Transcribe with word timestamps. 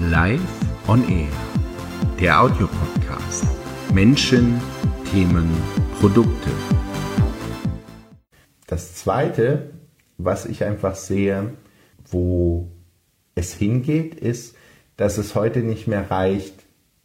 Live 0.00 0.40
on 0.88 1.08
Air, 1.08 1.28
der 2.18 2.42
Audiopodcast. 2.42 3.46
Menschen, 3.92 4.60
Themen, 5.12 5.48
Produkte. 6.00 6.50
Das 8.66 8.96
Zweite, 8.96 9.70
was 10.18 10.46
ich 10.46 10.64
einfach 10.64 10.96
sehe, 10.96 11.52
wo 12.10 12.72
es 13.36 13.54
hingeht, 13.54 14.16
ist, 14.16 14.56
dass 14.96 15.16
es 15.16 15.36
heute 15.36 15.60
nicht 15.60 15.86
mehr 15.86 16.10
reicht, 16.10 16.64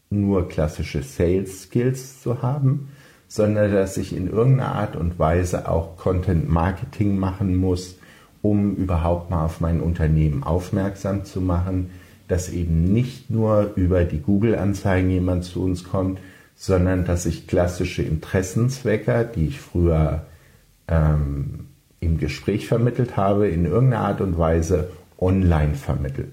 nur 0.10 0.48
klassische 0.48 1.04
Sales 1.04 1.62
Skills 1.62 2.24
zu 2.24 2.42
haben, 2.42 2.90
sondern 3.28 3.72
dass 3.72 3.98
ich 3.98 4.16
in 4.16 4.28
irgendeiner 4.28 4.74
Art 4.74 4.96
und 4.96 5.20
Weise 5.20 5.70
auch 5.70 5.96
Content 5.96 6.50
Marketing 6.50 7.20
machen 7.20 7.56
muss, 7.56 8.00
um 8.42 8.76
überhaupt 8.78 9.30
mal 9.30 9.46
auf 9.46 9.62
mein 9.62 9.80
Unternehmen 9.80 10.42
aufmerksam 10.42 11.24
zu 11.24 11.40
machen, 11.40 11.92
dass 12.30 12.50
eben 12.50 12.86
nicht 12.94 13.30
nur 13.30 13.74
über 13.76 14.06
die 14.06 14.20
Google-Anzeigen 14.20 15.10
jemand 15.10 15.44
zu 15.44 15.62
uns 15.62 15.84
kommt, 15.84 16.20
sondern 16.56 17.04
dass 17.04 17.26
ich 17.26 17.48
klassische 17.48 18.04
Interessenswecker, 18.04 19.24
die 19.26 19.48
ich 19.48 19.60
früher 19.60 20.26
ähm, 20.88 21.66
im 22.00 22.18
Gespräch 22.18 22.68
vermittelt 22.68 23.18
habe, 23.18 23.50
in 23.50 23.66
irgendeiner 23.66 24.04
Art 24.04 24.22
und 24.22 24.38
Weise 24.38 24.92
online 25.18 25.74
vermitteln. 25.74 26.32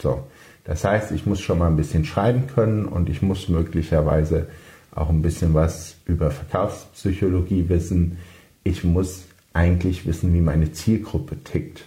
So. 0.00 0.24
Das 0.64 0.84
heißt, 0.84 1.10
ich 1.12 1.24
muss 1.24 1.40
schon 1.40 1.58
mal 1.58 1.68
ein 1.68 1.76
bisschen 1.76 2.04
schreiben 2.04 2.46
können 2.46 2.84
und 2.84 3.08
ich 3.08 3.22
muss 3.22 3.48
möglicherweise 3.48 4.46
auch 4.94 5.08
ein 5.08 5.22
bisschen 5.22 5.54
was 5.54 5.96
über 6.04 6.30
Verkaufspsychologie 6.30 7.68
wissen. 7.68 8.18
Ich 8.62 8.84
muss 8.84 9.24
eigentlich 9.54 10.06
wissen, 10.06 10.34
wie 10.34 10.40
meine 10.40 10.72
Zielgruppe 10.72 11.42
tickt. 11.42 11.86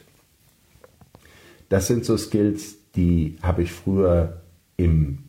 Das 1.70 1.88
sind 1.88 2.04
so 2.04 2.17
Skills, 2.17 2.77
die 2.95 3.38
habe 3.41 3.63
ich 3.63 3.71
früher 3.71 4.41
im 4.77 5.20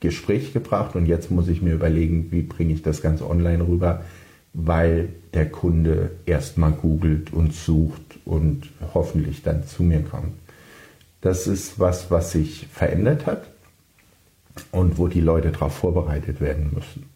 Gespräch 0.00 0.52
gebracht 0.52 0.96
und 0.96 1.06
jetzt 1.06 1.30
muss 1.30 1.48
ich 1.48 1.62
mir 1.62 1.74
überlegen, 1.74 2.30
wie 2.30 2.42
bringe 2.42 2.74
ich 2.74 2.82
das 2.82 3.02
Ganze 3.02 3.28
online 3.28 3.66
rüber, 3.66 4.02
weil 4.52 5.10
der 5.32 5.48
Kunde 5.50 6.10
erstmal 6.26 6.72
googelt 6.72 7.32
und 7.32 7.54
sucht 7.54 8.18
und 8.24 8.68
hoffentlich 8.94 9.42
dann 9.42 9.66
zu 9.66 9.82
mir 9.82 10.02
kommt. 10.02 10.34
Das 11.20 11.46
ist 11.46 11.78
was, 11.78 12.10
was 12.10 12.32
sich 12.32 12.66
verändert 12.66 13.26
hat 13.26 13.48
und 14.72 14.98
wo 14.98 15.08
die 15.08 15.20
Leute 15.20 15.52
darauf 15.52 15.74
vorbereitet 15.74 16.40
werden 16.40 16.72
müssen. 16.74 17.06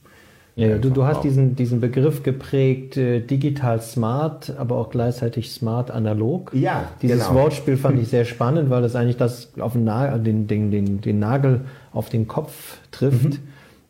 Ja, 0.56 0.78
du, 0.78 0.88
du 0.88 1.04
hast 1.04 1.22
diesen, 1.22 1.54
diesen 1.54 1.80
Begriff 1.80 2.22
geprägt, 2.22 2.96
äh, 2.96 3.20
digital 3.20 3.82
smart, 3.82 4.54
aber 4.56 4.76
auch 4.76 4.88
gleichzeitig 4.88 5.52
smart 5.52 5.90
analog. 5.90 6.50
Ja, 6.54 6.88
Dieses 7.02 7.28
genau. 7.28 7.40
Wortspiel 7.40 7.76
fand 7.76 8.00
ich 8.00 8.08
sehr 8.08 8.24
spannend, 8.24 8.70
weil 8.70 8.80
das 8.80 8.96
eigentlich 8.96 9.18
das 9.18 9.52
auf 9.60 9.74
den, 9.74 9.84
Nagel, 9.84 10.18
den, 10.20 10.46
den, 10.46 10.70
den, 10.70 11.00
den 11.02 11.18
Nagel 11.18 11.66
auf 11.92 12.08
den 12.08 12.26
Kopf 12.26 12.78
trifft. 12.90 13.22
Mhm. 13.22 13.38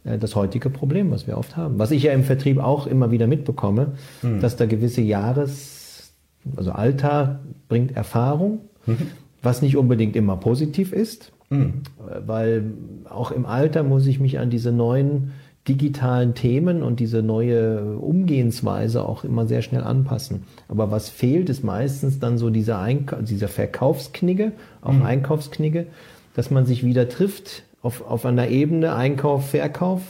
Äh, 0.07 0.19
das 0.19 0.35
heutige 0.35 0.69
Problem, 0.69 1.13
was 1.13 1.29
wir 1.29 1.39
oft 1.39 1.57
haben. 1.57 1.79
Was 1.79 1.93
ich 1.93 2.03
ja 2.03 2.13
im 2.13 2.25
Vertrieb 2.25 2.59
auch 2.59 2.89
immer 2.89 3.13
wieder 3.13 3.29
mitbekomme, 3.29 3.93
mhm. 4.23 4.41
dass 4.41 4.57
da 4.57 4.67
gewisse 4.67 5.03
Jahres, 5.03 6.13
also 6.57 6.73
Alter 6.73 7.41
bringt 7.69 7.97
Erfahrung, 7.97 8.61
mhm. 8.87 9.09
was 9.41 9.63
nicht 9.63 9.77
unbedingt 9.77 10.17
immer 10.17 10.37
positiv 10.37 10.93
ist, 10.93 11.31
mhm. 11.51 11.83
weil 12.27 12.73
auch 13.09 13.31
im 13.31 13.47
Alter 13.47 13.83
muss 13.83 14.07
ich 14.07 14.21
mich 14.21 14.39
an 14.41 14.51
diese 14.51 14.73
neuen 14.73 15.33
digitalen 15.69 16.35
Themen 16.35 16.83
und 16.83 17.01
diese 17.01 17.23
neue 17.23 17.97
Umgehensweise 17.99 19.05
auch 19.05 19.25
immer 19.25 19.47
sehr 19.47 19.63
schnell 19.63 19.83
anpassen. 19.83 20.45
Aber 20.69 20.91
was 20.91 21.09
fehlt, 21.09 21.49
ist 21.49 21.65
meistens 21.65 22.19
dann 22.19 22.39
so 22.39 22.51
dieser, 22.51 22.79
Eink 22.79 23.17
dieser 23.23 23.49
Verkaufsknigge, 23.49 24.53
auch 24.81 24.93
mhm. 24.93 25.03
Einkaufsknigge, 25.03 25.87
dass 26.35 26.51
man 26.51 26.67
sich 26.67 26.85
wieder 26.85 27.09
trifft 27.09 27.65
auf, 27.83 28.09
auf 28.09 28.25
einer 28.27 28.49
Ebene 28.49 28.95
Einkauf, 28.95 29.51
Verkauf 29.51 30.03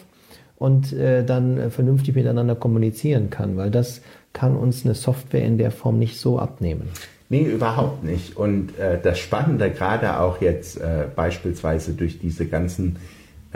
und 0.56 0.92
äh, 0.92 1.24
dann 1.24 1.70
vernünftig 1.70 2.14
miteinander 2.14 2.54
kommunizieren 2.54 3.30
kann, 3.30 3.56
weil 3.56 3.70
das 3.70 4.02
kann 4.32 4.56
uns 4.56 4.84
eine 4.84 4.94
Software 4.94 5.44
in 5.44 5.56
der 5.56 5.70
Form 5.70 5.98
nicht 5.98 6.18
so 6.18 6.38
abnehmen. 6.38 6.90
Nee, 7.28 7.42
überhaupt 7.42 8.04
nicht. 8.04 8.36
Und 8.36 8.78
äh, 8.78 9.00
das 9.02 9.18
Spannende, 9.18 9.70
gerade 9.70 10.20
auch 10.20 10.40
jetzt 10.40 10.80
äh, 10.80 11.06
beispielsweise 11.14 11.94
durch 11.94 12.18
diese 12.18 12.46
ganzen 12.46 12.96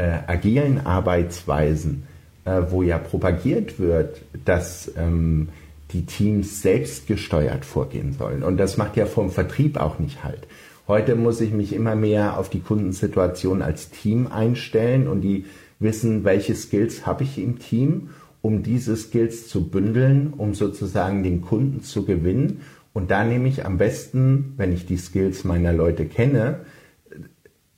äh, 0.00 0.22
agilen 0.26 0.86
Arbeitsweisen, 0.86 2.04
äh, 2.46 2.62
wo 2.70 2.82
ja 2.82 2.96
propagiert 2.96 3.78
wird, 3.78 4.22
dass 4.46 4.90
ähm, 4.96 5.50
die 5.92 6.06
Teams 6.06 6.62
selbst 6.62 7.06
gesteuert 7.06 7.66
vorgehen 7.66 8.14
sollen. 8.14 8.42
Und 8.42 8.56
das 8.56 8.78
macht 8.78 8.96
ja 8.96 9.04
vom 9.04 9.30
Vertrieb 9.30 9.78
auch 9.78 9.98
nicht 9.98 10.24
halt. 10.24 10.46
Heute 10.88 11.16
muss 11.16 11.40
ich 11.42 11.52
mich 11.52 11.74
immer 11.74 11.96
mehr 11.96 12.38
auf 12.38 12.48
die 12.48 12.60
Kundensituation 12.60 13.60
als 13.60 13.90
Team 13.90 14.26
einstellen 14.26 15.06
und 15.06 15.20
die 15.20 15.44
wissen, 15.78 16.24
welche 16.24 16.54
Skills 16.54 17.04
habe 17.04 17.24
ich 17.24 17.36
im 17.38 17.58
Team, 17.58 18.10
um 18.40 18.62
diese 18.62 18.96
Skills 18.96 19.48
zu 19.48 19.68
bündeln, 19.68 20.32
um 20.34 20.54
sozusagen 20.54 21.22
den 21.22 21.42
Kunden 21.42 21.82
zu 21.82 22.06
gewinnen. 22.06 22.62
Und 22.94 23.10
da 23.10 23.22
nehme 23.22 23.48
ich 23.48 23.66
am 23.66 23.76
besten, 23.76 24.54
wenn 24.56 24.72
ich 24.72 24.86
die 24.86 24.96
Skills 24.96 25.44
meiner 25.44 25.74
Leute 25.74 26.06
kenne, 26.06 26.60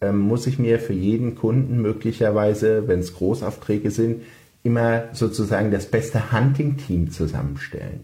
ähm, 0.02 0.18
muss 0.18 0.46
ich 0.46 0.58
mir 0.58 0.78
für 0.78 0.92
jeden 0.92 1.36
Kunden 1.36 1.80
möglicherweise, 1.80 2.88
wenn 2.88 3.00
es 3.00 3.14
Großaufträge 3.14 3.90
sind, 3.90 4.22
immer 4.64 5.04
sozusagen 5.12 5.70
das 5.70 5.86
beste 5.86 6.32
Hunting-Team 6.32 7.10
zusammenstellen. 7.10 8.00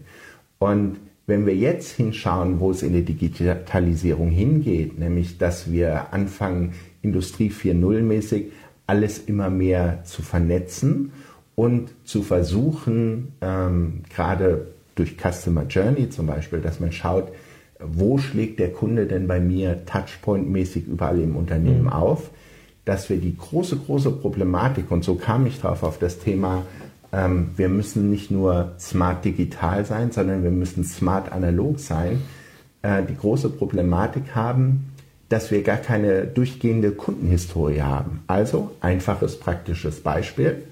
Und 0.57 0.97
wenn 1.27 1.45
wir 1.45 1.55
jetzt 1.55 1.91
hinschauen, 1.91 2.59
wo 2.59 2.71
es 2.71 2.81
in 2.81 2.93
der 2.93 3.03
Digitalisierung 3.03 4.29
hingeht, 4.29 4.97
nämlich 4.97 5.37
dass 5.37 5.71
wir 5.71 6.13
anfangen, 6.13 6.73
Industrie 7.01 7.49
4.0 7.51 8.01
mäßig 8.01 8.47
alles 8.87 9.19
immer 9.19 9.49
mehr 9.49 10.03
zu 10.05 10.21
vernetzen 10.23 11.11
und 11.55 11.91
zu 12.03 12.23
versuchen, 12.23 13.33
ähm, 13.41 14.01
gerade 14.13 14.67
durch 14.95 15.17
Customer 15.17 15.65
Journey 15.69 16.09
zum 16.09 16.25
Beispiel, 16.25 16.59
dass 16.59 16.79
man 16.79 16.91
schaut, 16.91 17.31
wo 17.79 18.17
schlägt 18.17 18.59
der 18.59 18.71
Kunde 18.71 19.05
denn 19.05 19.27
bei 19.27 19.39
mir 19.39 19.85
Touchpoint-mäßig 19.85 20.85
überall 20.87 21.19
im 21.19 21.35
Unternehmen 21.35 21.83
mhm. 21.83 21.89
auf, 21.89 22.29
dass 22.85 23.09
wir 23.09 23.17
die 23.17 23.37
große, 23.37 23.77
große 23.77 24.11
Problematik, 24.11 24.91
und 24.91 25.03
so 25.03 25.15
kam 25.15 25.45
ich 25.45 25.59
drauf 25.59 25.83
auf 25.83 25.99
das 25.99 26.19
Thema, 26.19 26.63
ähm, 27.11 27.51
wir 27.55 27.69
müssen 27.69 28.09
nicht 28.09 28.31
nur 28.31 28.73
smart 28.79 29.25
digital 29.25 29.85
sein, 29.85 30.11
sondern 30.11 30.43
wir 30.43 30.51
müssen 30.51 30.83
smart 30.83 31.31
analog 31.31 31.79
sein, 31.79 32.21
äh, 32.81 33.03
die 33.03 33.15
große 33.15 33.49
Problematik 33.49 34.35
haben, 34.35 34.91
dass 35.29 35.51
wir 35.51 35.61
gar 35.61 35.77
keine 35.77 36.25
durchgehende 36.25 36.91
Kundenhistorie 36.91 37.81
haben. 37.81 38.21
Also 38.27 38.71
einfaches, 38.81 39.39
praktisches 39.39 40.01
Beispiel. 40.01 40.63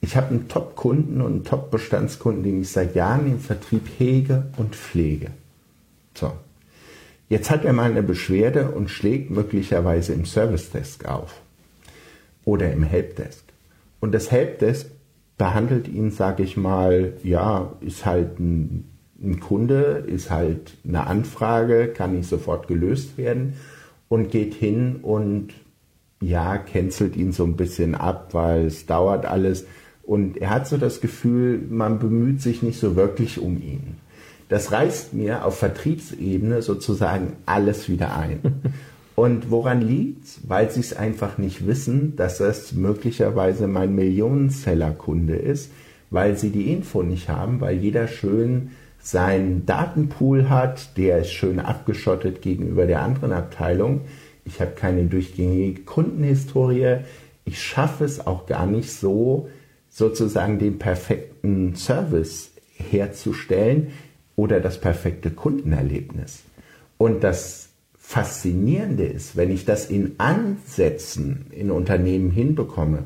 Ich 0.00 0.16
habe 0.16 0.28
einen 0.28 0.48
Top-Kunden 0.48 1.20
und 1.20 1.32
einen 1.32 1.44
Top-Bestandskunden, 1.44 2.42
den 2.42 2.62
ich 2.62 2.70
seit 2.70 2.94
Jahren 2.94 3.26
im 3.26 3.40
Vertrieb 3.40 3.88
hege 3.98 4.44
und 4.56 4.74
pflege. 4.74 5.28
So. 6.20 6.32
Jetzt 7.28 7.50
hat 7.50 7.64
er 7.64 7.72
mal 7.72 7.90
eine 7.90 8.02
Beschwerde 8.02 8.70
und 8.70 8.90
schlägt 8.90 9.30
möglicherweise 9.30 10.12
im 10.12 10.26
Service 10.26 10.70
Desk 10.70 11.06
auf 11.06 11.40
oder 12.44 12.72
im 12.72 12.82
Helpdesk. 12.82 13.44
Und 14.00 14.12
das 14.12 14.30
Helpdesk 14.30 14.90
behandelt 15.38 15.88
ihn, 15.88 16.10
sage 16.10 16.42
ich 16.42 16.56
mal, 16.56 17.14
ja, 17.22 17.72
ist 17.80 18.04
halt 18.04 18.38
ein, 18.38 18.90
ein, 19.22 19.40
Kunde, 19.40 20.04
ist 20.06 20.30
halt 20.30 20.76
eine 20.86 21.06
Anfrage, 21.06 21.88
kann 21.88 22.16
nicht 22.16 22.28
sofort 22.28 22.68
gelöst 22.68 23.16
werden 23.16 23.54
und 24.08 24.30
geht 24.30 24.54
hin 24.54 24.96
und 25.02 25.54
ja, 26.20 26.58
cancelt 26.58 27.16
ihn 27.16 27.32
so 27.32 27.44
ein 27.44 27.56
bisschen 27.56 27.94
ab, 27.94 28.30
weil 28.32 28.66
es 28.66 28.84
dauert 28.84 29.24
alles. 29.24 29.66
Und 30.02 30.36
er 30.36 30.50
hat 30.50 30.66
so 30.66 30.76
das 30.76 31.00
Gefühl, 31.00 31.62
man 31.70 31.98
bemüht 31.98 32.42
sich 32.42 32.62
nicht 32.62 32.78
so 32.78 32.96
wirklich 32.96 33.40
um 33.40 33.62
ihn. 33.62 33.96
Das 34.50 34.72
reißt 34.72 35.14
mir 35.14 35.44
auf 35.44 35.58
Vertriebsebene 35.58 36.60
sozusagen 36.60 37.34
alles 37.46 37.88
wieder 37.88 38.16
ein. 38.16 38.40
Und 39.14 39.50
woran 39.50 39.80
liegt's? 39.80 40.40
Weil 40.42 40.70
sie 40.70 40.80
es 40.80 40.92
einfach 40.92 41.38
nicht 41.38 41.68
wissen, 41.68 42.16
dass 42.16 42.40
es 42.40 42.72
möglicherweise 42.72 43.68
mein 43.68 43.94
Millionenseller-Kunde 43.94 45.36
ist, 45.36 45.70
weil 46.10 46.36
sie 46.36 46.50
die 46.50 46.72
Info 46.72 47.02
nicht 47.02 47.28
haben, 47.28 47.60
weil 47.60 47.76
jeder 47.76 48.08
schön 48.08 48.72
seinen 48.98 49.66
Datenpool 49.66 50.50
hat, 50.50 50.96
der 50.96 51.20
ist 51.20 51.30
schön 51.30 51.60
abgeschottet 51.60 52.42
gegenüber 52.42 52.86
der 52.86 53.02
anderen 53.02 53.32
Abteilung. 53.32 54.00
Ich 54.44 54.60
habe 54.60 54.72
keine 54.72 55.04
durchgängige 55.04 55.82
Kundenhistorie. 55.82 56.96
Ich 57.44 57.62
schaffe 57.62 58.04
es 58.04 58.26
auch 58.26 58.46
gar 58.46 58.66
nicht 58.66 58.92
so, 58.92 59.48
sozusagen 59.90 60.58
den 60.58 60.78
perfekten 60.78 61.76
Service 61.76 62.50
herzustellen, 62.74 63.92
oder 64.40 64.58
das 64.58 64.80
perfekte 64.80 65.30
Kundenerlebnis. 65.30 66.44
Und 66.96 67.22
das 67.22 67.68
Faszinierende 67.98 69.04
ist, 69.04 69.36
wenn 69.36 69.50
ich 69.50 69.66
das 69.66 69.90
in 69.90 70.14
Ansätzen 70.16 71.44
in 71.50 71.70
Unternehmen 71.70 72.30
hinbekomme, 72.30 73.04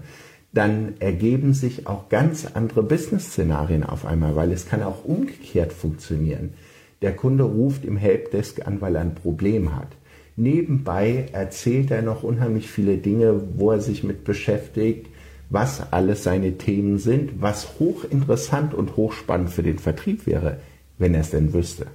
dann 0.52 0.94
ergeben 1.00 1.52
sich 1.52 1.88
auch 1.88 2.08
ganz 2.08 2.46
andere 2.54 2.84
Business-Szenarien 2.84 3.82
auf 3.82 4.06
einmal, 4.06 4.36
weil 4.36 4.52
es 4.52 4.68
kann 4.68 4.84
auch 4.84 5.04
umgekehrt 5.04 5.72
funktionieren. 5.72 6.54
Der 7.02 7.16
Kunde 7.16 7.42
ruft 7.42 7.84
im 7.84 7.96
Helpdesk 7.96 8.64
an, 8.64 8.80
weil 8.80 8.94
er 8.94 9.00
ein 9.02 9.16
Problem 9.16 9.74
hat. 9.74 9.88
Nebenbei 10.36 11.26
erzählt 11.32 11.90
er 11.90 12.02
noch 12.02 12.22
unheimlich 12.22 12.70
viele 12.70 12.98
Dinge, 12.98 13.42
wo 13.56 13.72
er 13.72 13.80
sich 13.80 14.04
mit 14.04 14.22
beschäftigt, 14.22 15.08
was 15.50 15.92
alles 15.92 16.22
seine 16.22 16.58
Themen 16.58 16.98
sind, 16.98 17.42
was 17.42 17.80
hochinteressant 17.80 18.72
und 18.72 18.96
hochspannend 18.96 19.50
für 19.50 19.64
den 19.64 19.80
Vertrieb 19.80 20.26
wäre, 20.26 20.58
wenn 20.98 21.14
er 21.14 21.20
es 21.20 21.30
denn 21.30 21.52
wüsste. 21.52 21.86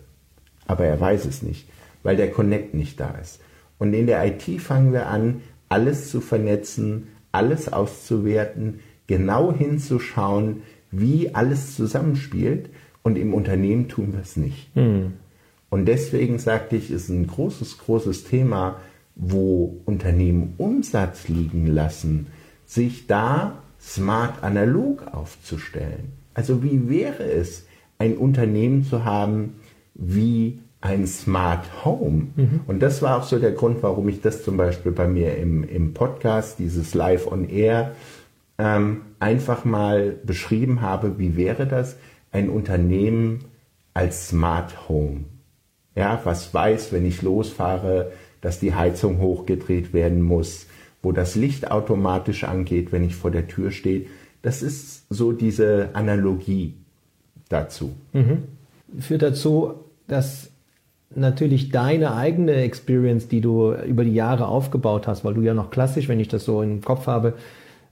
Aber 0.68 0.86
er 0.86 1.00
weiß 1.00 1.26
es 1.26 1.42
nicht, 1.42 1.68
weil 2.04 2.16
der 2.16 2.32
Connect 2.32 2.74
nicht 2.74 3.00
da 3.00 3.12
ist. 3.12 3.40
Und 3.78 3.94
in 3.94 4.08
der 4.08 4.26
IT 4.26 4.62
fangen 4.62 4.94
wir 4.94 5.08
an, 5.08 5.42
alles 5.70 6.10
zu 6.10 6.22
vernetzen, 6.22 7.08
alles 7.32 7.72
auszuwerten, 7.72 8.80
genau 9.08 9.54
hinzuschauen, 9.54 10.64
wie 10.92 11.34
alles 11.34 11.76
zusammenspielt. 11.76 12.70
Und 13.02 13.18
im 13.18 13.34
Unternehmen 13.34 13.88
tun 13.88 14.14
wir 14.14 14.22
es 14.22 14.36
nicht. 14.36 14.76
Mhm. 14.76 15.14
Und 15.70 15.86
deswegen 15.86 16.40
sagte 16.40 16.76
ich, 16.76 16.92
ist 16.92 17.10
ein 17.10 17.28
großes, 17.28 17.78
großes 17.78 18.26
Thema, 18.26 18.80
wo 19.16 19.82
Unternehmen 19.86 20.54
Umsatz 20.58 21.28
liegen 21.28 21.68
lassen, 21.68 22.28
sich 22.66 23.08
da 23.08 23.62
smart 23.80 24.44
analog 24.44 25.08
aufzustellen. 25.14 26.14
Also 26.34 26.64
wie 26.64 26.90
wäre 26.90 27.24
es, 27.24 27.66
ein 28.00 28.18
Unternehmen 28.18 28.84
zu 28.84 29.06
haben 29.06 29.56
wie 29.94 30.60
ein 30.82 31.06
Smart 31.06 31.86
Home? 31.86 32.28
Mhm. 32.36 32.62
Und 32.66 32.80
das 32.80 33.02
war 33.02 33.18
auch 33.18 33.24
so 33.24 33.38
der 33.38 33.52
Grund, 33.52 33.84
warum 33.84 34.10
ich 34.10 34.22
das 34.22 34.44
zum 34.44 34.58
Beispiel 34.58 34.92
bei 34.92 35.08
mir 35.08 35.38
im, 35.38 35.64
im 35.64 35.94
Podcast, 35.94 36.58
dieses 36.58 36.96
Live 36.96 37.32
on 37.32 37.48
Air, 37.48 37.92
ähm, 38.58 39.02
einfach 39.20 39.64
mal 39.64 40.16
beschrieben 40.24 40.82
habe, 40.82 41.20
wie 41.20 41.38
wäre 41.38 41.68
das, 41.68 41.98
ein 42.32 42.50
Unternehmen 42.50 43.46
als 43.94 44.30
Smart 44.30 44.90
Home 44.90 45.26
ja, 46.00 46.22
was 46.24 46.54
weiß, 46.54 46.94
wenn 46.94 47.06
ich 47.06 47.22
losfahre, 47.22 48.14
dass 48.40 48.60
die 48.60 48.74
Heizung 48.74 49.20
hochgedreht 49.20 49.94
werden 49.94 50.22
muss, 50.22 50.68
wo 51.02 51.12
das 51.12 51.36
Licht 51.36 51.72
automatisch 51.72 52.46
angeht, 52.46 52.94
wenn 52.94 53.04
ich 53.04 53.16
vor 53.16 53.32
der 53.32 53.48
Tür 53.48 53.72
stehe. 53.72 54.06
Das 54.42 54.62
ist 54.64 55.06
so 55.10 55.34
diese 55.34 55.90
Analogie 55.94 56.76
dazu. 57.50 57.92
Mhm. 58.14 58.44
Führt 59.00 59.22
dazu, 59.22 59.74
dass 60.08 60.52
natürlich 61.16 61.70
deine 61.70 62.16
eigene 62.16 62.54
Experience, 62.54 63.28
die 63.28 63.42
du 63.42 63.74
über 63.74 64.04
die 64.04 64.14
Jahre 64.14 64.48
aufgebaut 64.48 65.08
hast, 65.08 65.26
weil 65.26 65.34
du 65.34 65.42
ja 65.42 65.54
noch 65.54 65.72
klassisch, 65.72 66.08
wenn 66.08 66.20
ich 66.20 66.28
das 66.28 66.46
so 66.46 66.62
im 66.62 66.82
Kopf 66.82 67.08
habe, 67.08 67.34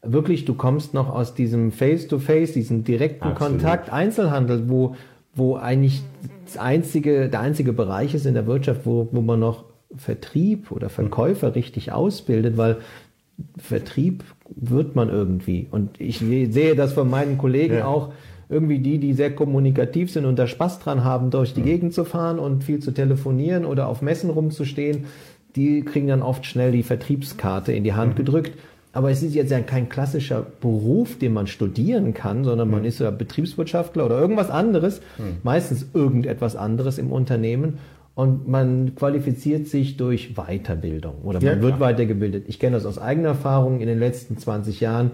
wirklich, 0.03 0.45
du 0.45 0.53
kommst 0.53 0.93
noch 0.93 1.09
aus 1.09 1.33
diesem 1.33 1.71
Face-to-Face, 1.71 2.51
-face, 2.51 2.53
diesem 2.53 2.83
direkten 2.83 3.25
Absolut. 3.25 3.53
Kontakt, 3.53 3.91
Einzelhandel, 3.91 4.69
wo 4.69 4.95
wo 5.37 5.55
eigentlich 5.55 6.01
das 6.45 6.57
einzige, 6.57 7.29
der 7.29 7.39
einzige 7.39 7.71
Bereich 7.71 8.13
ist 8.13 8.25
in 8.25 8.33
der 8.33 8.47
Wirtschaft, 8.47 8.81
wo, 8.85 9.07
wo 9.11 9.21
man 9.21 9.39
noch 9.39 9.65
Vertrieb 9.95 10.71
oder 10.71 10.89
Verkäufer 10.89 11.55
richtig 11.55 11.91
ausbildet, 11.91 12.57
weil 12.57 12.77
Vertrieb 13.57 14.23
wird 14.55 14.95
man 14.95 15.09
irgendwie. 15.09 15.67
Und 15.69 16.01
ich 16.01 16.19
sehe 16.19 16.75
das 16.75 16.93
von 16.93 17.09
meinen 17.09 17.37
Kollegen 17.37 17.75
ja. 17.75 17.85
auch, 17.85 18.13
irgendwie 18.49 18.79
die, 18.79 18.97
die 18.97 19.13
sehr 19.13 19.35
kommunikativ 19.35 20.11
sind 20.11 20.25
und 20.25 20.37
da 20.39 20.47
Spaß 20.47 20.79
dran 20.79 21.03
haben, 21.03 21.31
durch 21.31 21.53
die. 21.53 21.61
Gegend 21.61 21.93
zu 21.93 22.05
fahren 22.05 22.39
und 22.39 22.63
viel 22.63 22.79
zu 22.79 22.91
telefonieren 22.91 23.65
oder 23.65 23.87
auf 23.87 24.01
Messen 24.01 24.29
rumzustehen, 24.29 25.05
die 25.55 25.83
kriegen 25.83 26.07
dann 26.07 26.21
oft 26.21 26.45
schnell 26.45 26.71
die 26.71 26.83
Vertriebskarte 26.83 27.73
in 27.73 27.83
die 27.83 27.93
Hand 27.93 28.13
mhm. 28.13 28.17
gedrückt. 28.17 28.53
Aber 28.93 29.11
es 29.11 29.21
ist 29.21 29.35
jetzt 29.35 29.51
ja 29.51 29.59
kein 29.59 29.89
klassischer 29.89 30.45
Beruf, 30.61 31.19
den 31.19 31.33
man 31.33 31.47
studieren 31.47 32.13
kann, 32.13 32.43
sondern 32.43 32.69
man 32.69 32.81
mhm. 32.81 32.87
ist 32.87 32.99
ja 32.99 33.11
Betriebswirtschaftler 33.11 34.05
oder 34.05 34.19
irgendwas 34.19 34.49
anderes, 34.49 35.01
mhm. 35.17 35.37
meistens 35.43 35.87
irgendetwas 35.93 36.55
anderes 36.55 36.97
im 36.97 37.11
Unternehmen. 37.11 37.79
Und 38.15 38.47
man 38.47 38.95
qualifiziert 38.95 39.67
sich 39.67 39.97
durch 39.97 40.33
Weiterbildung 40.35 41.21
oder 41.23 41.39
man 41.39 41.57
ja, 41.57 41.61
wird 41.61 41.79
weitergebildet. 41.79 42.45
Ich 42.47 42.57
kenne 42.59 42.75
das 42.75 42.87
aus 42.87 42.97
eigener 42.97 43.29
Erfahrung 43.29 43.79
in 43.79 43.87
den 43.87 43.99
letzten 43.99 44.39
20 44.39 44.79
Jahren. 44.79 45.11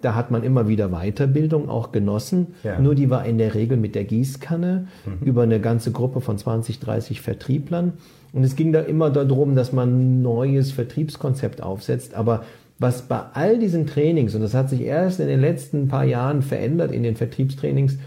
Da 0.00 0.14
hat 0.14 0.30
man 0.30 0.44
immer 0.44 0.68
wieder 0.68 0.90
Weiterbildung 0.90 1.68
auch 1.68 1.90
genossen. 1.90 2.54
Ja. 2.62 2.78
Nur 2.78 2.94
die 2.94 3.10
war 3.10 3.24
in 3.26 3.38
der 3.38 3.54
Regel 3.54 3.76
mit 3.76 3.94
der 3.94 4.04
Gießkanne 4.04 4.86
mhm. 5.04 5.26
über 5.26 5.42
eine 5.42 5.60
ganze 5.60 5.90
Gruppe 5.90 6.20
von 6.20 6.38
20, 6.38 6.78
30 6.78 7.20
Vertrieblern. 7.20 7.94
Und 8.32 8.44
es 8.44 8.54
ging 8.54 8.72
da 8.72 8.80
immer 8.80 9.10
darum, 9.10 9.56
dass 9.56 9.72
man 9.72 9.88
ein 9.88 10.22
neues 10.22 10.70
Vertriebskonzept 10.70 11.62
aufsetzt. 11.62 12.14
Aber 12.14 12.44
was 12.78 13.02
bei 13.02 13.20
all 13.32 13.58
diesen 13.58 13.86
Trainings, 13.86 14.34
und 14.34 14.40
das 14.40 14.54
hat 14.54 14.70
sich 14.70 14.82
erst 14.82 15.18
in 15.18 15.26
den 15.26 15.40
letzten 15.40 15.88
paar 15.88 16.04
Jahren 16.04 16.42
verändert 16.42 16.92
in 16.92 17.02
den 17.02 17.16
Vertriebstrainings, 17.16 17.98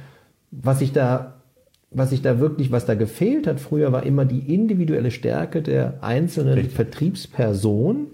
was 0.52 0.82
ich 0.82 0.94
da, 0.94 1.42
was 1.90 2.14
ich 2.14 2.22
da 2.22 2.40
wirklich, 2.40 2.72
was 2.72 2.86
da 2.86 2.96
gefehlt 2.96 3.48
hat 3.48 3.60
früher, 3.60 3.92
war 3.92 4.04
immer 4.04 4.24
die 4.24 4.54
individuelle 4.54 5.12
Stärke 5.12 5.62
der 5.62 5.96
einzelnen 6.02 6.54
Richtig. 6.54 6.76
Vertriebsperson. 6.76 8.08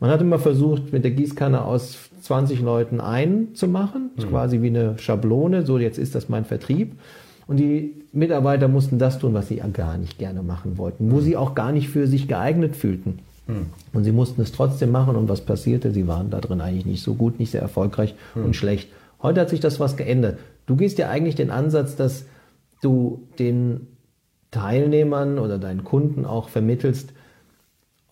Man 0.00 0.10
hat 0.10 0.20
immer 0.20 0.38
versucht, 0.38 0.92
mit 0.92 1.04
der 1.04 1.12
Gießkanne 1.12 1.64
aus 1.64 2.10
20 2.22 2.60
Leuten 2.60 3.00
einen 3.00 3.54
zu 3.54 3.68
machen, 3.68 4.10
mhm. 4.16 4.22
quasi 4.22 4.62
wie 4.62 4.68
eine 4.68 4.98
Schablone, 4.98 5.64
so 5.64 5.78
jetzt 5.78 5.98
ist 5.98 6.14
das 6.14 6.28
mein 6.28 6.44
Vertrieb. 6.44 6.98
Und 7.46 7.58
die 7.58 8.02
Mitarbeiter 8.12 8.68
mussten 8.68 8.98
das 8.98 9.18
tun, 9.18 9.34
was 9.34 9.48
sie 9.48 9.62
gar 9.72 9.98
nicht 9.98 10.18
gerne 10.18 10.42
machen 10.42 10.78
wollten, 10.78 11.10
wo 11.10 11.16
mhm. 11.16 11.20
sie 11.20 11.36
auch 11.36 11.54
gar 11.54 11.72
nicht 11.72 11.88
für 11.88 12.06
sich 12.06 12.26
geeignet 12.26 12.74
fühlten. 12.74 13.18
Hm. 13.46 13.66
Und 13.92 14.04
sie 14.04 14.12
mussten 14.12 14.40
es 14.40 14.52
trotzdem 14.52 14.90
machen 14.90 15.16
und 15.16 15.28
was 15.28 15.42
passierte? 15.42 15.90
Sie 15.90 16.06
waren 16.06 16.30
da 16.30 16.40
drin 16.40 16.62
eigentlich 16.62 16.86
nicht 16.86 17.02
so 17.02 17.14
gut, 17.14 17.38
nicht 17.38 17.50
sehr 17.50 17.60
erfolgreich 17.60 18.14
und 18.34 18.56
schlecht. 18.56 18.88
Heute 19.22 19.42
hat 19.42 19.50
sich 19.50 19.60
das 19.60 19.80
was 19.80 19.96
geändert. 19.96 20.38
Du 20.66 20.76
gehst 20.76 20.98
ja 20.98 21.10
eigentlich 21.10 21.34
den 21.34 21.50
Ansatz, 21.50 21.94
dass 21.96 22.24
du 22.80 23.26
den 23.38 23.88
Teilnehmern 24.50 25.38
oder 25.38 25.58
deinen 25.58 25.84
Kunden 25.84 26.24
auch 26.24 26.48
vermittelst, 26.48 27.12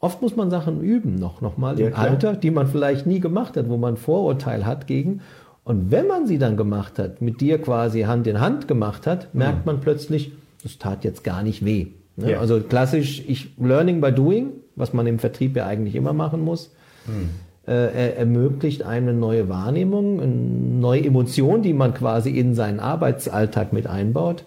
Oft 0.02 0.20
muss 0.20 0.34
man 0.34 0.50
Sachen 0.50 0.80
üben 0.80 1.14
noch, 1.14 1.40
noch 1.40 1.56
mal 1.56 1.78
ja, 1.78 1.86
im 1.86 1.92
klar. 1.92 2.10
Alter, 2.10 2.32
die 2.34 2.50
man 2.50 2.66
vielleicht 2.66 3.06
nie 3.06 3.20
gemacht 3.20 3.56
hat, 3.56 3.68
wo 3.68 3.76
man 3.76 3.96
Vorurteil 3.96 4.66
hat 4.66 4.88
gegen. 4.88 5.20
Und 5.62 5.92
wenn 5.92 6.08
man 6.08 6.26
sie 6.26 6.38
dann 6.38 6.56
gemacht 6.56 6.98
hat, 6.98 7.22
mit 7.22 7.40
dir 7.40 7.62
quasi 7.62 8.02
Hand 8.02 8.26
in 8.26 8.40
Hand 8.40 8.66
gemacht 8.66 9.06
hat, 9.06 9.32
merkt 9.32 9.58
hm. 9.58 9.66
man 9.66 9.80
plötzlich, 9.80 10.32
das 10.64 10.78
tat 10.78 11.04
jetzt 11.04 11.22
gar 11.22 11.44
nicht 11.44 11.64
weh. 11.64 11.86
Ne? 12.16 12.32
Ja. 12.32 12.40
Also 12.40 12.58
klassisch, 12.58 13.22
ich 13.28 13.56
Learning 13.58 14.00
by 14.00 14.10
Doing, 14.10 14.50
was 14.74 14.92
man 14.92 15.06
im 15.06 15.20
Vertrieb 15.20 15.56
ja 15.56 15.66
eigentlich 15.66 15.94
immer 15.94 16.12
machen 16.12 16.40
muss. 16.40 16.74
Hm. 17.06 17.28
Äh, 17.64 18.16
ermöglicht 18.16 18.82
eine 18.82 19.12
neue 19.12 19.48
Wahrnehmung, 19.48 20.20
eine 20.20 20.34
neue 20.34 21.04
Emotion, 21.04 21.62
die 21.62 21.74
man 21.74 21.94
quasi 21.94 22.30
in 22.30 22.56
seinen 22.56 22.80
Arbeitsalltag 22.80 23.72
mit 23.72 23.86
einbaut. 23.86 24.42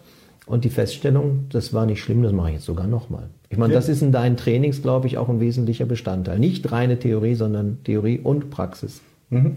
Und 0.45 0.63
die 0.63 0.69
Feststellung, 0.69 1.45
das 1.49 1.73
war 1.73 1.85
nicht 1.85 2.01
schlimm, 2.01 2.21
das 2.21 2.31
mache 2.31 2.49
ich 2.49 2.55
jetzt 2.55 2.65
sogar 2.65 2.87
nochmal. 2.87 3.29
Ich 3.49 3.57
meine, 3.57 3.73
ja. 3.73 3.79
das 3.79 3.89
ist 3.89 4.01
in 4.01 4.11
deinen 4.11 4.37
Trainings, 4.37 4.81
glaube 4.81 5.07
ich, 5.07 5.17
auch 5.17 5.29
ein 5.29 5.39
wesentlicher 5.39 5.85
Bestandteil. 5.85 6.37
Nicht 6.37 6.71
reine 6.71 6.99
Theorie, 6.99 7.35
sondern 7.35 7.79
Theorie 7.83 8.19
und 8.19 8.51
Praxis. 8.51 9.01
Mhm. 9.29 9.55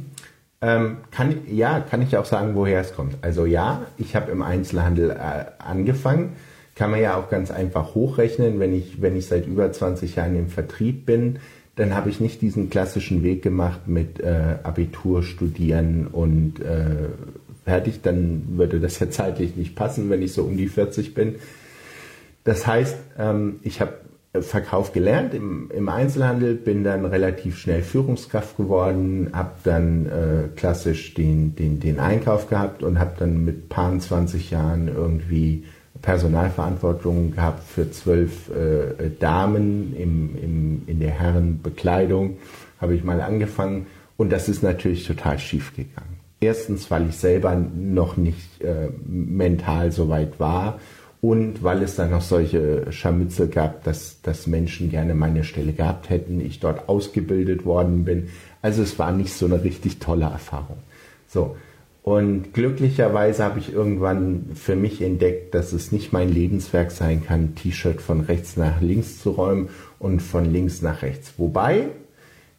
Ähm, 0.61 0.97
kann, 1.11 1.37
ja, 1.51 1.81
kann 1.81 2.03
ich 2.03 2.17
auch 2.17 2.25
sagen, 2.25 2.55
woher 2.55 2.81
es 2.81 2.95
kommt. 2.95 3.17
Also 3.21 3.45
ja, 3.45 3.83
ich 3.97 4.17
habe 4.17 4.33
im 4.33 4.43
Einzelhandel 4.43 5.11
äh, 5.11 5.45
angefangen 5.59 6.33
kann 6.79 6.93
man 6.93 7.01
ja 7.01 7.17
auch 7.17 7.29
ganz 7.29 7.51
einfach 7.51 7.97
hochrechnen, 7.97 8.61
wenn 8.61 8.73
ich, 8.73 9.03
wenn 9.03 9.17
ich 9.17 9.27
seit 9.27 9.49
über 9.49 9.73
20 9.73 10.15
Jahren 10.15 10.37
im 10.37 10.47
Vertrieb 10.47 11.07
bin, 11.07 11.41
dann 11.75 11.93
habe 11.93 12.09
ich 12.09 12.21
nicht 12.21 12.41
diesen 12.41 12.71
klassischen 12.71 13.25
Weg 13.25 13.43
gemacht 13.43 13.89
mit 13.89 14.21
äh, 14.21 14.59
Abitur 14.63 15.25
studieren 15.25 16.07
und 16.07 16.61
äh, 16.61 17.09
fertig, 17.69 18.01
dann 18.03 18.45
würde 18.57 18.81
das 18.81 18.99
ja 18.99 19.11
zeitlich 19.11 19.57
nicht 19.57 19.77
passen, 19.77 20.09
wenn 20.09 20.23
ich 20.23 20.33
so 20.33 20.43
um 20.43 20.57
die 20.57 20.69
40 20.69 21.13
bin. 21.13 21.35
Das 22.45 22.67
heißt, 22.67 22.97
ähm, 23.19 23.61
ich 23.63 23.83
habe 23.83 23.93
Verkauf 24.41 24.95
gelernt 24.95 25.35
im, 25.35 25.71
im, 25.71 25.89
Einzelhandel, 25.91 26.55
bin 26.55 26.83
dann 26.83 27.05
relativ 27.05 27.59
schnell 27.59 27.83
Führungskraft 27.83 28.57
geworden, 28.57 29.31
habe 29.35 29.53
dann 29.65 30.07
äh, 30.07 30.49
klassisch 30.57 31.13
den, 31.13 31.57
den, 31.57 31.79
den 31.79 31.99
Einkauf 31.99 32.49
gehabt 32.49 32.83
und 32.83 32.99
habe 32.99 33.13
dann 33.19 33.45
mit 33.45 33.69
paar 33.69 33.99
20 33.99 34.51
Jahren 34.51 34.89
irgendwie 34.89 35.65
Personalverantwortung 36.01 37.33
gehabt 37.33 37.65
für 37.69 37.91
zwölf 37.91 38.51
äh, 38.51 39.11
Damen 39.19 39.95
im, 39.95 40.37
im, 40.43 40.83
in 40.87 41.01
der 41.01 41.11
Herrenbekleidung, 41.11 42.39
habe 42.81 42.95
ich 42.95 43.05
mal 43.05 43.21
angefangen 43.21 43.87
und 44.17 44.31
das 44.31 44.49
ist 44.49 44.63
natürlich 44.63 45.07
total 45.07 45.39
schief 45.39 45.75
gegangen. 45.77 46.18
Erstens, 46.41 46.91
weil 46.91 47.09
ich 47.09 47.17
selber 47.17 47.57
noch 47.57 48.17
nicht 48.17 48.63
äh, 48.63 48.89
mental 49.07 49.91
so 49.91 50.09
weit 50.09 50.39
war 50.39 50.79
und 51.21 51.65
weil 51.65 51.83
es 51.83 51.97
dann 51.97 52.11
noch 52.11 52.23
solche 52.23 52.93
Scharmützel 52.93 53.49
gab, 53.49 53.83
dass, 53.83 54.23
dass 54.23 54.47
Menschen 54.47 54.89
gerne 54.91 55.15
meine 55.15 55.43
Stelle 55.43 55.73
gehabt 55.73 56.11
hätten, 56.11 56.41
ich 56.41 56.61
dort 56.61 56.89
ausgebildet 56.89 57.65
worden 57.65 58.05
bin. 58.05 58.29
Also 58.63 58.83
es 58.83 58.99
war 58.99 59.11
nicht 59.11 59.33
so 59.33 59.47
eine 59.47 59.65
richtig 59.65 59.99
tolle 59.99 60.27
Erfahrung. 60.27 60.77
So, 61.27 61.57
und 62.09 62.55
glücklicherweise 62.55 63.45
habe 63.45 63.59
ich 63.59 63.73
irgendwann 63.73 64.47
für 64.55 64.77
mich 64.77 65.03
entdeckt, 65.03 65.55
dass 65.55 65.73
es 65.73 65.93
nicht 65.93 66.11
mein 66.13 66.33
Lebenswerk 66.33 66.91
sein 66.91 67.23
kann, 67.23 67.55
T-Shirt 67.55 68.01
von 68.01 68.21
rechts 68.21 68.57
nach 68.57 68.81
links 68.81 69.21
zu 69.21 69.33
räumen 69.33 69.69
und 69.99 70.23
von 70.23 70.51
links 70.51 70.81
nach 70.81 71.03
rechts. 71.03 71.35
Wobei 71.37 71.89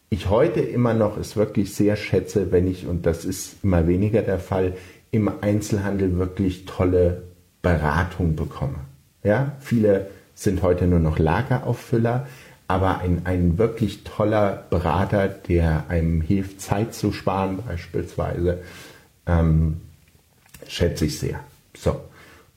ich 0.09 0.29
heute 0.29 0.59
immer 0.59 0.93
noch 0.93 1.17
es 1.17 1.35
wirklich 1.35 1.73
sehr 1.75 1.95
schätze, 1.95 2.51
wenn 2.51 2.67
ich, 2.67 2.87
und 2.87 3.05
das 3.05 3.25
ist 3.25 3.63
immer 3.63 3.87
weniger 3.87 4.21
der 4.21 4.39
Fall, 4.39 4.75
im 5.11 5.31
Einzelhandel 5.41 6.17
wirklich 6.17 6.65
tolle 6.65 7.23
Beratung 7.61 8.35
bekomme. 8.35 8.79
Ja, 9.23 9.53
viele 9.59 10.07
sind 10.35 10.61
heute 10.61 10.87
nur 10.87 10.99
noch 10.99 11.19
Lagerauffüller, 11.19 12.27
aber 12.67 12.99
ein, 12.99 13.21
ein 13.25 13.57
wirklich 13.57 14.03
toller 14.03 14.65
Berater, 14.69 15.27
der 15.27 15.85
einem 15.89 16.21
hilft, 16.21 16.61
Zeit 16.61 16.93
zu 16.93 17.11
sparen 17.11 17.59
beispielsweise, 17.67 18.59
ähm, 19.25 19.81
schätze 20.67 21.05
ich 21.05 21.19
sehr. 21.19 21.39
So. 21.75 21.99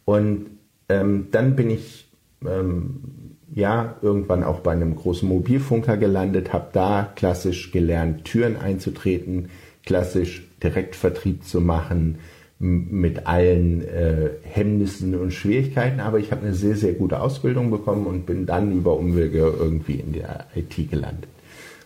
Und 0.05 0.47
ähm, 0.89 1.29
dann 1.31 1.57
bin 1.57 1.71
ich 1.71 2.09
ähm, 2.47 3.32
ja 3.55 3.97
irgendwann 4.03 4.45
auch 4.45 4.61
bei 4.61 4.73
einem 4.73 4.97
großen 4.97 5.29
Mobilfunker 5.29 5.97
gelandet, 5.97 6.53
habe 6.53 6.69
da 6.73 7.13
klassisch 7.15 7.73
gelernt, 7.73 8.25
Türen 8.25 8.57
einzutreten, 8.57 9.51
klassisch 9.85 10.47
Direktvertrieb 10.63 11.45
zu 11.45 11.61
machen, 11.61 12.19
mit 12.63 13.27
allen 13.27 13.83
äh, 13.83 14.31
Hemmnissen 14.45 15.17
und 15.17 15.33
Schwierigkeiten, 15.33 15.99
aber 15.99 16.21
ich 16.21 16.31
habe 16.31 16.43
eine 16.43 16.55
sehr, 16.55 16.77
sehr 16.77 16.93
gute 16.93 17.21
Ausbildung 17.21 17.73
bekommen 17.73 18.07
und 18.07 18.25
bin 18.25 18.47
dann 18.47 18.73
über 18.73 18.97
Umwege 18.97 19.53
irgendwie 19.59 19.97
in 19.97 20.13
der 20.13 20.47
IT 20.55 20.89
gelandet. 20.89 21.29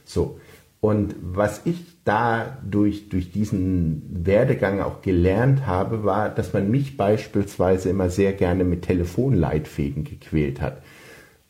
So. 0.04 0.38
Und 0.80 1.14
was 1.22 1.62
ich 1.64 1.82
da 2.04 2.58
durch, 2.62 3.08
durch 3.08 3.32
diesen 3.32 4.02
Werdegang 4.24 4.80
auch 4.80 5.00
gelernt 5.00 5.66
habe, 5.66 6.04
war, 6.04 6.28
dass 6.28 6.52
man 6.52 6.70
mich 6.70 6.98
beispielsweise 6.98 7.88
immer 7.88 8.10
sehr 8.10 8.34
gerne 8.34 8.62
mit 8.62 8.82
Telefonleitfäden 8.82 10.04
gequält 10.04 10.60
hat. 10.60 10.82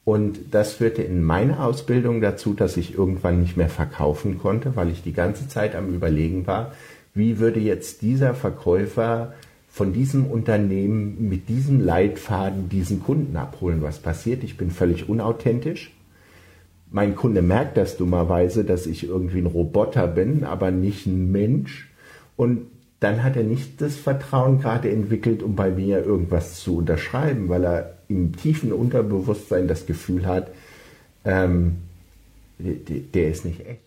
Und 0.07 0.55
das 0.55 0.75
führte 0.75 1.03
in 1.03 1.21
meiner 1.25 1.65
Ausbildung 1.65 2.21
dazu, 2.21 2.55
dass 2.55 2.77
ich 2.77 2.97
irgendwann 2.97 3.41
nicht 3.41 3.57
mehr 3.57 3.69
verkaufen 3.69 4.39
konnte, 4.39 4.77
weil 4.77 4.89
ich 4.89 5.03
die 5.03 5.13
ganze 5.13 5.49
Zeit 5.49 5.75
am 5.75 5.93
Überlegen 5.93 6.47
war, 6.47 6.71
wie 7.13 7.41
würde 7.41 7.59
jetzt 7.59 8.03
dieser 8.03 8.33
Verkäufer 8.33 9.35
von 9.69 9.93
diesem 9.93 10.27
Unternehmen 10.27 11.29
mit 11.29 11.49
diesem 11.49 11.85
Leitfaden 11.85 12.69
diesen 12.69 13.03
Kunden 13.03 13.37
abholen? 13.37 13.83
Was 13.83 13.99
passiert? 13.99 14.45
Ich 14.45 14.57
bin 14.57 14.71
völlig 14.71 15.09
unauthentisch. 15.09 15.91
Mein 16.93 17.17
Kunde 17.17 17.43
merkt 17.43 17.77
das 17.77 17.97
dummerweise, 17.97 18.63
dass 18.65 18.87
ich 18.87 19.09
irgendwie 19.09 19.41
ein 19.41 19.47
Roboter 19.47 20.07
bin, 20.07 20.45
aber 20.45 20.71
nicht 20.71 21.07
ein 21.07 21.33
Mensch. 21.33 21.91
Und 22.37 22.69
dann 23.01 23.23
hat 23.23 23.37
er 23.37 23.45
nicht 23.45 23.81
das 23.81 23.97
Vertrauen 23.97 24.61
gerade 24.61 24.91
entwickelt, 24.91 25.43
um 25.43 25.55
bei 25.55 25.71
mir 25.71 26.05
irgendwas 26.05 26.61
zu 26.61 26.79
unterschreiben, 26.79 27.49
weil 27.49 27.65
er 27.65 27.97
im 28.09 28.35
tiefen 28.37 28.73
Unterbewusstsein 28.73 29.69
das 29.69 29.87
Gefühl 29.87 30.27
hat, 30.27 30.51
ähm, 31.25 31.77
der, 32.59 33.01
der 33.01 33.31
ist 33.31 33.45
nicht 33.45 33.67
echt. 33.67 33.86